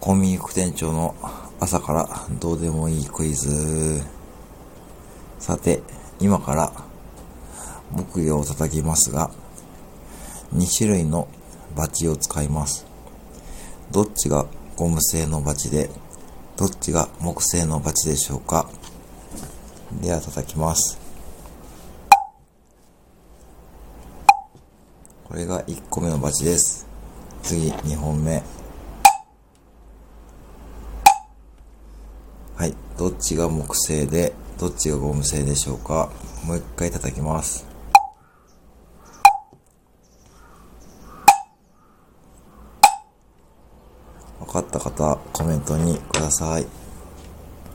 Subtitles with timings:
[0.00, 1.14] コンビニ副店長の
[1.60, 2.08] 朝から
[2.40, 4.02] どうでもいいクイズ。
[5.38, 5.82] さて、
[6.18, 6.72] 今から
[7.90, 9.30] 木魚を叩きますが、
[10.54, 11.28] 2種類の
[11.76, 12.86] バチを使います。
[13.90, 15.90] どっちがゴム製のバチで、
[16.56, 18.70] どっちが木製のバチでしょうか
[20.00, 20.98] では叩きます。
[25.28, 26.86] これが1個目のバチです。
[27.42, 28.42] 次、2本目。
[32.60, 32.74] はい。
[32.98, 36.10] どっちが木製で、どっちがゴム製でしょうか
[36.44, 37.66] もう一回叩きます。
[44.40, 46.66] 分かった方、コメントにください。